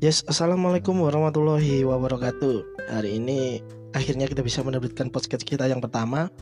[0.00, 2.88] Yes, assalamualaikum warahmatullahi wabarakatuh.
[2.88, 3.60] Hari ini
[3.92, 6.32] akhirnya kita bisa menerbitkan podcast kita yang pertama.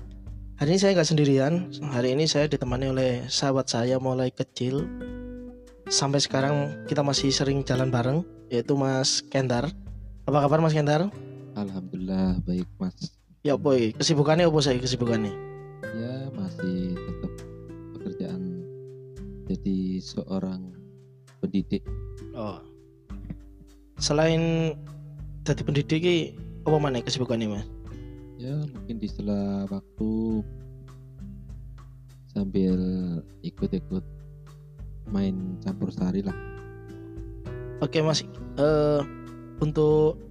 [0.63, 1.67] Hari ini saya nggak sendirian.
[1.91, 4.87] Hari ini saya ditemani oleh sahabat saya mulai kecil
[5.91, 9.75] sampai sekarang kita masih sering jalan bareng, yaitu Mas Kendar.
[10.31, 11.11] Apa kabar Mas Kendar?
[11.59, 12.95] Alhamdulillah baik mas.
[13.43, 15.35] Ya boy, kesibukannya apa saya kesibukannya?
[15.83, 17.33] Ya masih tetap
[17.99, 18.63] pekerjaan
[19.51, 20.79] jadi seorang
[21.43, 21.83] pendidik.
[22.39, 22.68] Oh.
[23.99, 24.75] Selain
[25.43, 27.67] jadi pendidik apa mana kesibukannya Mas?
[28.39, 30.11] Ya mungkin di sela waktu
[32.31, 32.79] sambil
[33.43, 34.05] ikut-ikut
[35.11, 36.37] main campur sari lah.
[37.83, 38.23] Oke Mas,
[38.59, 39.01] eh
[39.59, 40.23] untuk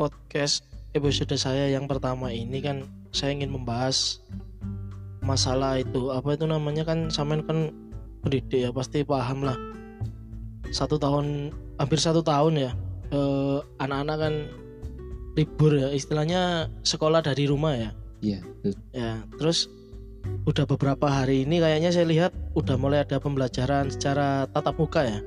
[0.00, 0.64] podcast
[0.96, 4.24] episode saya yang pertama ini kan saya ingin membahas
[5.20, 7.72] masalah itu apa itu namanya kan sampean kan
[8.24, 9.56] pendidik ya pasti paham lah
[10.72, 11.52] satu tahun
[11.82, 12.70] hampir satu tahun ya
[13.10, 14.34] eh, anak-anak kan
[15.34, 17.90] libur ya istilahnya sekolah dari rumah ya
[18.22, 18.38] Iya.
[18.62, 18.78] betul.
[18.94, 19.66] ya terus
[20.46, 25.20] udah beberapa hari ini kayaknya saya lihat udah mulai ada pembelajaran secara tatap muka ya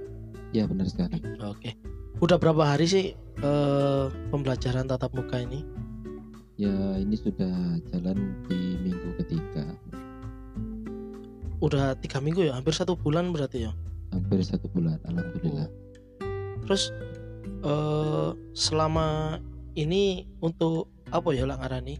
[0.56, 1.20] Ya benar sekali.
[1.44, 1.76] Oke.
[2.23, 3.11] Udah berapa hari sih
[3.44, 5.67] eh, pembelajaran tatap muka ini?
[6.56, 7.52] Ya ini sudah
[7.92, 9.76] jalan di minggu ketiga.
[11.59, 13.76] Udah tiga minggu ya, hampir satu bulan berarti ya.
[14.16, 14.95] Hampir satu bulan.
[15.03, 15.67] Alhamdulillah.
[16.66, 16.89] Terus
[17.66, 19.38] eh selama
[19.75, 21.97] ini untuk apa ya lah ngarani?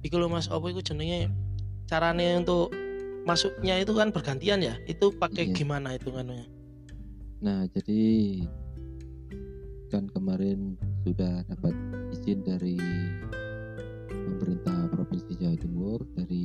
[0.00, 1.28] Iku lho Mas, apa iku jenenge
[1.84, 2.72] carane untuk
[3.28, 4.74] masuknya itu kan bergantian ya.
[4.88, 5.54] Itu pakai Iya.
[5.54, 6.48] gimana itu nganunya?
[7.40, 8.02] Nah, jadi
[9.90, 11.74] kan kemarin sudah dapat
[12.14, 12.78] izin dari
[14.08, 16.39] pemerintah Provinsi Jawa Timur dari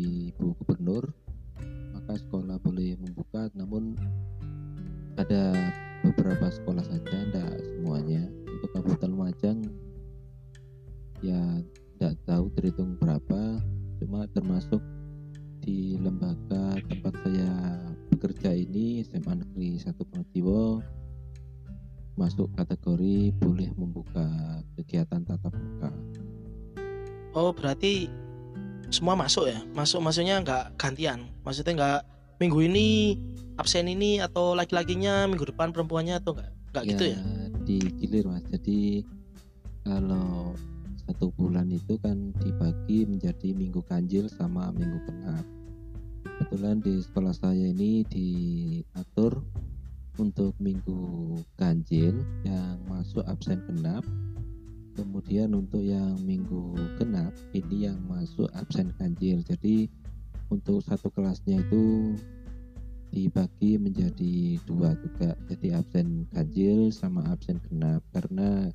[24.85, 25.89] kegiatan tatap muka.
[27.35, 28.07] Oh, berarti
[28.93, 29.59] semua masuk ya?
[29.73, 31.27] Masuk maksudnya nggak gantian.
[31.41, 32.01] Maksudnya nggak
[32.39, 33.17] minggu ini
[33.57, 36.51] absen ini atau laki-lakinya minggu depan perempuannya atau nggak?
[36.71, 37.19] Nggak gitu ya?
[37.65, 38.45] Digilir mas.
[38.53, 39.03] Jadi
[39.83, 40.53] kalau
[41.05, 45.45] satu bulan itu kan dibagi menjadi minggu ganjil sama minggu genap.
[46.25, 49.43] Kebetulan di sekolah saya ini diatur
[50.15, 54.03] untuk minggu ganjil yang masuk absen genap
[54.95, 59.91] kemudian untuk yang minggu genap ini yang masuk absen ganjil jadi
[60.47, 62.15] untuk satu kelasnya itu
[63.11, 68.71] dibagi menjadi dua juga jadi absen ganjil sama absen genap karena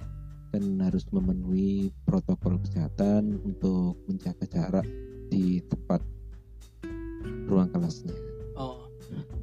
[0.51, 4.87] kan harus memenuhi protokol kesehatan untuk menjaga jarak
[5.33, 6.05] di tempat
[7.49, 8.13] ruang kelasnya
[8.61, 8.93] Oh.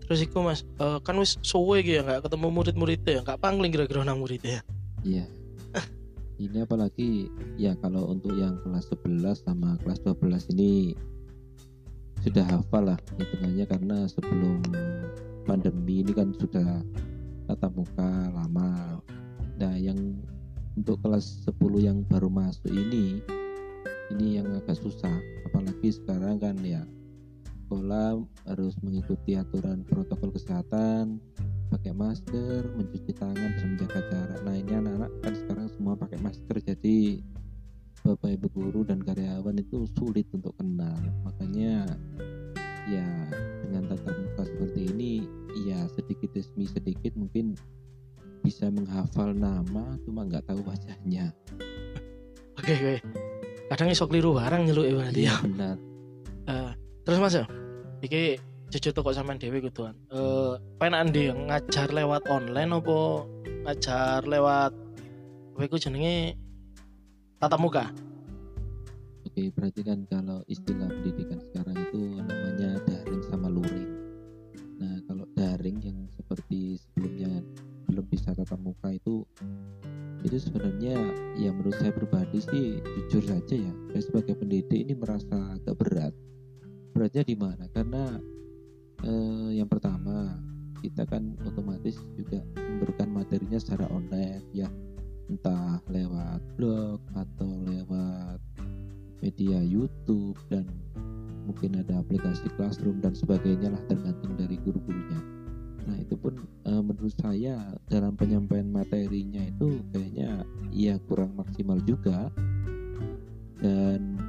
[0.05, 3.73] Terus iku Mas, eh, kan wis suwe iki ya nggak ketemu murid-muridnya ya, nggak pangling
[3.73, 4.63] kira-kira nang muridnya ya.
[5.03, 5.25] Iya.
[6.37, 10.93] Ini apalagi ya kalau untuk yang kelas 11 sama kelas 12 ini
[12.21, 14.61] sudah hafal lah hitungannya karena sebelum
[15.49, 16.85] pandemi ini kan sudah
[17.49, 19.01] tatap muka lama.
[19.57, 19.97] Nah, yang
[20.77, 23.17] untuk kelas 10 yang baru masuk ini
[24.13, 25.17] ini yang agak susah
[25.49, 26.85] apalagi sekarang kan ya
[27.65, 31.17] sekolah harus mengikuti aturan protokol kesehatan
[31.77, 34.39] pakai masker, mencuci tangan dan menjaga jarak.
[34.41, 37.21] Nah ini anak-anak kan sekarang semua pakai masker, jadi
[38.01, 40.97] bapak ibu guru dan karyawan itu sulit untuk kenal.
[41.21, 41.85] Makanya
[42.89, 43.05] ya
[43.61, 45.13] dengan tatap muka seperti ini,
[45.69, 47.53] ya sedikit demi sedikit mungkin
[48.41, 51.29] bisa menghafal nama, cuma nggak tahu wajahnya.
[52.57, 52.95] Oke, oke.
[53.69, 55.29] Kadang iso keliru barang nyeluk berarti ya.
[55.29, 55.75] Iya benar.
[56.47, 56.71] Eh,
[57.05, 57.45] terus Mas ya,
[58.01, 59.95] iki jujur tuh kok sampean dhewe kuduan.
[60.11, 62.99] Eh, penakan ndi ngajar lewat online apa
[63.67, 64.71] ngajar lewat
[65.55, 66.35] apa iku jenenge
[67.39, 67.85] tatap muka?
[69.23, 73.91] Oke, berarti kan kalau istilah pendidikan sekarang itu namanya daring sama luring.
[74.77, 77.41] Nah, kalau daring yang seperti sebelumnya
[77.87, 79.23] belum bisa tatap muka itu
[80.25, 80.97] itu sebenarnya
[81.39, 86.13] ya menurut saya pribadi sih jujur saja ya saya sebagai pendidik ini merasa agak berat
[86.91, 88.17] beratnya di mana karena
[89.07, 90.35] eh, yang pertama
[90.83, 94.69] kita kan otomatis juga memberikan materinya secara online ya.
[95.27, 98.39] Entah lewat blog atau lewat
[99.19, 100.69] media YouTube dan
[101.47, 105.19] mungkin ada aplikasi classroom dan sebagainya lah tergantung dari guru-gurunya.
[105.87, 106.35] Nah itu pun
[106.67, 110.43] uh, menurut saya dalam penyampaian materinya itu kayaknya
[110.75, 112.27] ya kurang maksimal juga.
[113.57, 114.19] Dan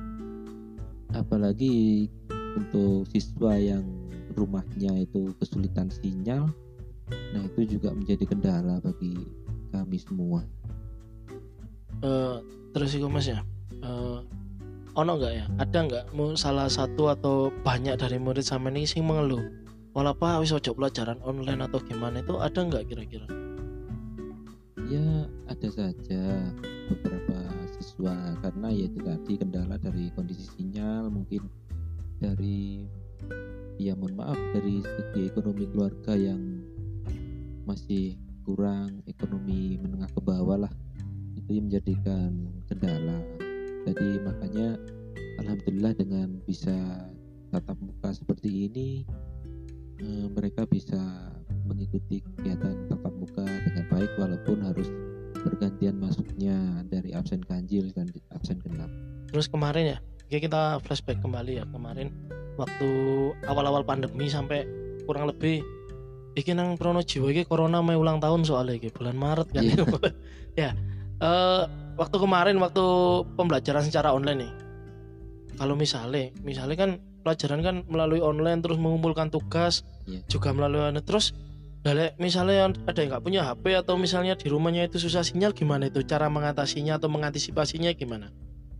[1.13, 2.09] apalagi
[2.57, 3.98] untuk siswa yang
[4.38, 6.49] rumahnya itu kesulitan sinyal
[7.08, 9.17] nah itu juga menjadi kendala bagi
[9.73, 10.40] kami semua.
[12.05, 12.40] Uh,
[12.73, 13.40] terus itu mas ya?
[13.81, 14.20] Uh,
[14.96, 15.44] ono nggak ya?
[15.61, 19.40] Ada nggak mau salah satu atau banyak dari murid sama ini sih mengeluh
[19.96, 23.26] walaupun wis ojo pelajaran online atau gimana itu ada nggak kira-kira?
[24.88, 26.23] Ya ada saja
[26.88, 27.38] beberapa
[27.76, 31.44] siswa karena ya itu tadi kendala dari kondisi sinyal mungkin
[32.19, 32.88] dari
[33.79, 36.67] ya mohon maaf dari segi ekonomi keluarga yang
[37.63, 40.73] masih kurang ekonomi menengah ke bawah lah
[41.39, 42.31] itu yang menjadikan
[42.67, 43.23] kendala
[43.87, 44.69] jadi makanya
[45.39, 46.75] alhamdulillah dengan bisa
[47.55, 49.07] tatap muka seperti ini
[50.03, 50.99] eh, mereka bisa
[51.65, 54.89] mengikuti kegiatan tatap muka dengan baik walaupun harus
[55.47, 58.91] bergantian masuknya dari absen ganjil dan absen genap.
[59.31, 59.99] Terus kemarin ya,
[60.41, 62.11] kita flashback kembali ya kemarin
[62.58, 62.90] waktu
[63.46, 64.66] awal-awal pandemi sampai
[65.06, 65.62] kurang lebih
[66.34, 69.62] iki nang Pronojiwo iki corona mau ulang tahun soalnya iki bulan Maret kan.
[69.62, 69.87] Yeah.
[70.66, 70.70] ya.
[71.19, 71.66] Uh,
[71.99, 72.84] waktu kemarin waktu
[73.34, 74.52] pembelajaran secara online nih.
[75.58, 76.90] Kalau misalnya, misalnya kan
[77.26, 80.22] pelajaran kan melalui online terus mengumpulkan tugas yeah.
[80.31, 81.34] juga melalui online terus
[81.78, 85.87] Dale, misalnya ada yang nggak punya HP atau misalnya di rumahnya itu susah sinyal gimana
[85.87, 88.34] itu cara mengatasinya atau mengantisipasinya gimana?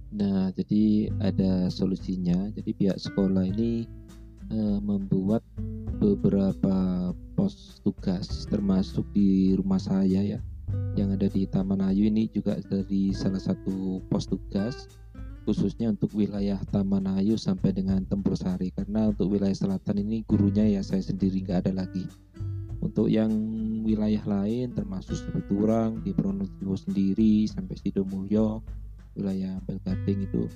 [0.08, 2.49] Nah, jadi ada solusinya.
[2.56, 3.84] Jadi pihak sekolah ini
[4.52, 5.44] uh, membuat
[5.99, 10.40] beberapa pos tugas termasuk di rumah saya ya
[10.94, 14.90] yang ada di Taman Ayu ini juga dari salah satu pos tugas
[15.49, 20.66] khususnya untuk wilayah Taman Ayu sampai dengan Tempur Sari karena untuk wilayah selatan ini gurunya
[20.66, 22.04] ya saya sendiri nggak ada lagi
[22.78, 23.32] untuk yang
[23.82, 28.61] wilayah lain termasuk Sebeturang di Pronojiwo sendiri sampai Sidomulyo
[29.19, 30.47] wilayah Belgading itu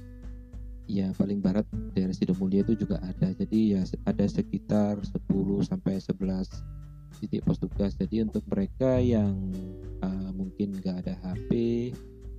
[0.91, 3.31] ya paling barat daerah Sidomulyo itu juga ada.
[3.35, 5.19] Jadi ya ada sekitar 10
[5.67, 7.95] sampai 11 titik pos tugas.
[7.95, 9.35] Jadi untuk mereka yang
[10.03, 11.51] uh, mungkin nggak ada HP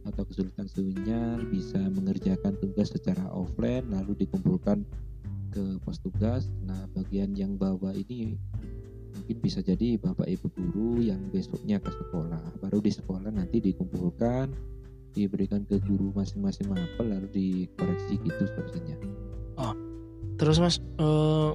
[0.04, 4.84] atau kesulitan sinyal bisa mengerjakan tugas secara offline lalu dikumpulkan
[5.56, 6.52] ke pos tugas.
[6.68, 8.36] Nah bagian yang bawah ini
[9.14, 12.60] mungkin bisa jadi bapak ibu guru yang besoknya ke sekolah.
[12.60, 14.73] Baru di sekolah nanti dikumpulkan
[15.14, 18.96] diberikan ke guru masing-masing mapel lalu dikoreksi gitu sepertinya.
[19.62, 19.74] Oh,
[20.42, 21.54] terus mas uh,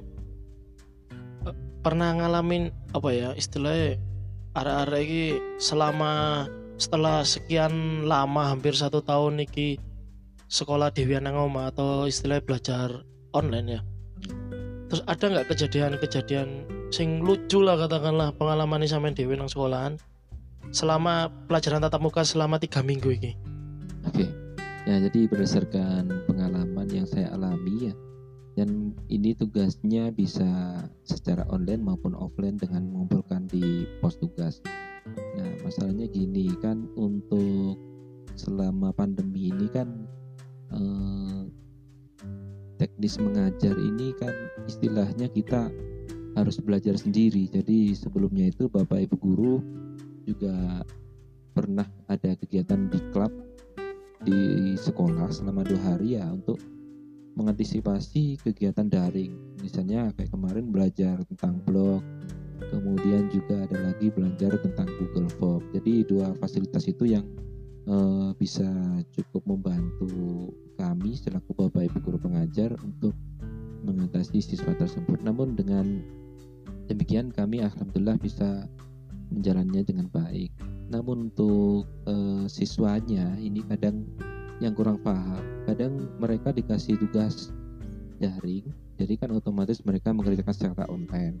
[1.83, 3.99] pernah ngalamin apa ya istilahnya
[4.55, 6.45] arah-arah ini selama
[6.79, 9.79] setelah sekian lama hampir satu tahun niki
[10.49, 12.87] sekolah di Wianangoma atau istilahnya belajar
[13.35, 13.81] online ya.
[14.89, 16.47] Terus ada nggak kejadian-kejadian
[16.89, 20.01] sing lucu lah katakanlah pengalaman ini sama Dewi nang sekolahan
[20.73, 23.37] selama pelajaran tatap muka selama tiga minggu ini?
[24.09, 24.29] Oke, okay.
[24.89, 27.93] ya jadi berdasarkan pengalaman yang saya alami ya,
[28.57, 34.65] dan ini tugasnya bisa secara online maupun offline dengan mengumpulkan di pos tugas.
[35.13, 37.77] Nah, masalahnya gini kan untuk
[38.33, 39.93] selama pandemi ini kan
[40.73, 41.45] eh,
[42.81, 44.33] teknis mengajar ini kan
[44.65, 45.69] istilahnya kita
[46.33, 47.45] harus belajar sendiri.
[47.45, 49.61] Jadi sebelumnya itu Bapak Ibu guru
[50.25, 50.81] juga
[51.53, 53.48] pernah ada kegiatan di klub
[54.27, 56.59] di sekolah selama dua hari ya untuk
[57.39, 59.35] mengantisipasi kegiatan daring.
[59.63, 62.03] Misalnya kayak kemarin belajar tentang blog
[62.69, 65.63] kemudian juga ada lagi belajar tentang Google Form.
[65.71, 67.23] Jadi dua fasilitas itu yang
[67.87, 68.67] uh, bisa
[69.15, 73.15] cukup membantu kami selaku bapak ibu guru pengajar untuk
[73.87, 75.23] mengatasi siswa tersebut.
[75.23, 76.03] Namun dengan
[76.91, 78.67] demikian kami alhamdulillah bisa
[79.31, 80.51] menjalannya dengan baik
[80.89, 84.05] namun untuk uh, siswanya ini kadang
[84.59, 87.53] yang kurang paham kadang mereka dikasih tugas
[88.19, 88.67] daring
[88.99, 91.39] jadi kan otomatis mereka mengerjakan secara online.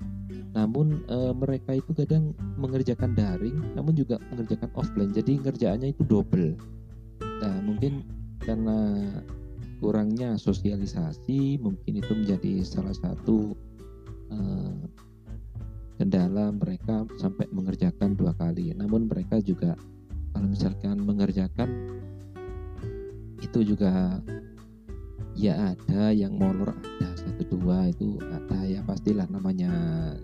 [0.55, 6.55] Namun e, mereka itu kadang mengerjakan daring namun juga mengerjakan offline jadi ngerjaannya itu double.
[7.43, 8.07] Nah mungkin
[8.39, 9.11] karena
[9.83, 13.59] kurangnya sosialisasi mungkin itu menjadi salah satu
[14.31, 14.37] e,
[15.99, 18.71] kendala mereka sampai mengerjakan dua kali.
[18.71, 19.75] Namun mereka juga
[20.31, 21.67] kalau misalkan mengerjakan
[23.43, 24.23] itu juga
[25.35, 29.71] ya ada yang molor ada satu dua itu ada ya pastilah namanya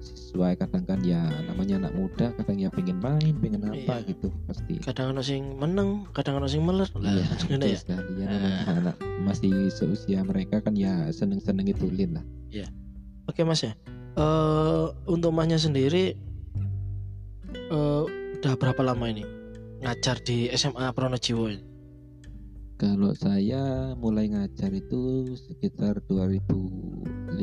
[0.04, 4.08] siswa kadang kan ya namanya anak muda kadang ya pengen main pengen apa iya.
[4.16, 4.80] gitu pasti.
[4.80, 7.28] Kadang ada sing menang kadang ada sing meler lah iya,
[7.72, 7.76] ya.
[7.76, 8.12] sekali.
[8.20, 8.80] Ya namanya uh.
[8.80, 8.96] anak
[9.28, 12.26] masih seusia mereka kan ya seneng seneng itu lin lah.
[12.52, 12.68] Iya.
[13.28, 13.76] Oke mas ya
[14.20, 16.16] uh, untuk masnya sendiri
[17.56, 18.04] eh,
[18.40, 19.24] udah berapa lama ini
[19.84, 21.64] ngajar di SMA Pronojiwo ini?
[22.76, 27.40] Kalau saya mulai ngajar itu sekitar 2015.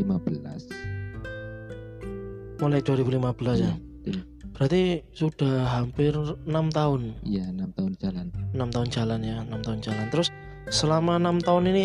[2.60, 3.72] Mulai 2015 ya.
[4.04, 6.12] Iya, Berarti sudah hampir
[6.44, 7.16] enam tahun.
[7.24, 8.28] Iya, enam tahun jalan.
[8.52, 10.06] enam tahun jalan ya, enam tahun jalan.
[10.12, 10.28] Terus
[10.68, 11.84] selama enam tahun ini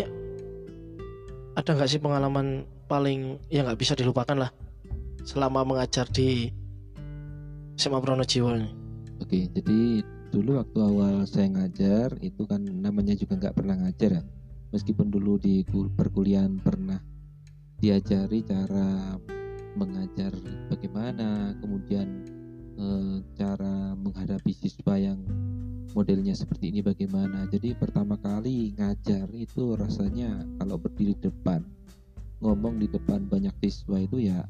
[1.56, 4.52] ada nggak sih pengalaman paling ya nggak bisa dilupakan lah
[5.28, 6.48] selama mengajar di
[7.76, 8.72] SMA Pronojiwo ini?
[9.20, 10.00] Oke, jadi
[10.32, 14.24] dulu waktu awal saya ngajar itu kan namanya juga nggak pernah ngajar ya.
[14.72, 17.04] Meskipun dulu di kul- perkuliahan pernah
[17.84, 19.20] diajari cara
[19.76, 20.32] mengajar
[20.72, 22.08] bagaimana, kemudian
[22.80, 25.20] eh, cara menghadapi siswa yang
[25.92, 27.52] modelnya seperti ini bagaimana.
[27.52, 31.68] Jadi pertama kali ngajar itu rasanya kalau berdiri di depan
[32.38, 34.46] ngomong di depan banyak siswa itu ya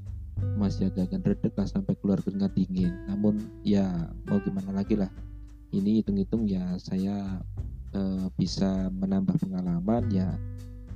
[0.57, 2.93] masih agak-agak redek lah sampai keluar keringat dingin.
[3.09, 5.09] Namun ya mau gimana lagi lah.
[5.73, 7.41] Ini hitung-hitung ya saya
[7.93, 10.33] eh, bisa menambah pengalaman ya.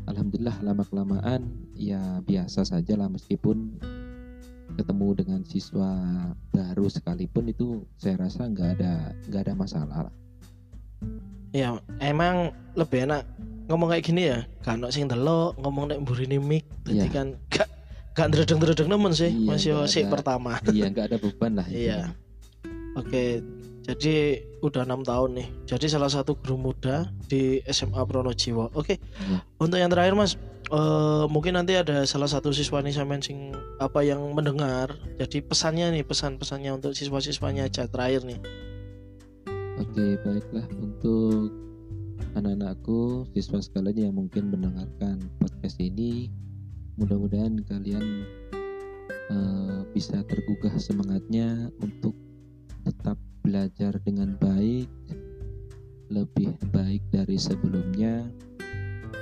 [0.09, 1.45] Alhamdulillah lama kelamaan
[1.77, 3.77] ya biasa saja lah meskipun
[4.73, 5.91] ketemu dengan siswa
[6.55, 10.13] baru sekalipun itu saya rasa nggak ada nggak ada masalah lah.
[11.51, 13.27] Ya emang lebih enak
[13.67, 17.13] ngomong kayak gini ya, ono sing delok ngomong nek mburini mic, jadi Iya.
[17.13, 17.69] kan gak
[18.11, 20.11] gak ndredeg-ndredeg nemen sih, Iya, masih ada.
[20.11, 20.59] pertama.
[20.75, 21.67] Iya nggak ada beban lah.
[21.67, 22.11] Iya.
[22.99, 23.39] Oke,
[23.81, 24.15] jadi
[24.59, 25.47] udah enam tahun nih.
[25.63, 28.67] Jadi salah satu guru muda di SMA Pronojiwo.
[28.75, 29.39] Oke, Iya.
[29.57, 30.35] untuk yang terakhir mas,
[30.67, 34.91] eh, mungkin nanti ada salah satu siswa nih sampean sing apa yang mendengar.
[35.15, 38.39] Jadi pesannya nih, pesan-pesannya untuk siswa-siswanya aja terakhir nih.
[39.79, 41.49] Oke baiklah untuk
[42.35, 46.29] anak-anakku siswa sekalian yang mungkin mendengarkan podcast ini
[46.99, 48.25] mudah-mudahan kalian
[49.31, 52.15] eh, bisa tergugah semangatnya untuk
[52.83, 54.89] tetap belajar dengan baik
[56.11, 58.27] lebih baik dari sebelumnya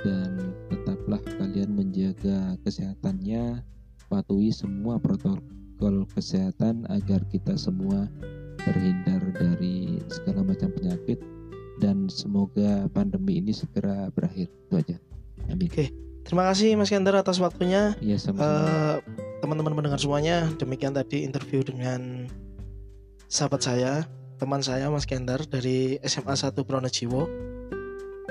[0.02, 3.62] dan tetaplah kalian menjaga kesehatannya.
[4.10, 8.10] Patuhi semua protokol kesehatan agar kita semua
[8.58, 11.22] terhindar dari segala macam penyakit
[11.78, 14.50] dan semoga pandemi ini segera berakhir.
[14.66, 14.96] Itu aja.
[15.46, 15.70] Amin.
[15.70, 16.09] Oke.
[16.30, 17.98] Terima kasih Mas Kender atas waktunya.
[17.98, 18.96] ya sama-sama Eh,
[19.42, 22.30] teman-teman mendengar semuanya, demikian tadi interview dengan
[23.26, 24.06] sahabat saya,
[24.38, 27.26] teman saya Mas Kender dari SMA 1 Pronojiwo.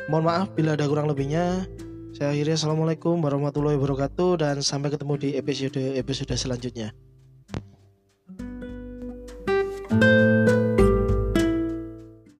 [0.07, 1.67] Mohon maaf bila ada kurang lebihnya.
[2.15, 6.95] Saya akhiri Assalamualaikum warahmatullahi wabarakatuh dan sampai ketemu di episode episode selanjutnya.